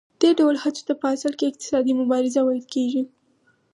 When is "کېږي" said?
2.73-3.03